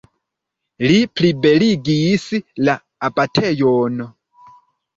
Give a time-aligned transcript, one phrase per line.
[0.91, 2.27] Li plibeligis
[2.71, 2.77] la
[3.11, 4.05] abatejon.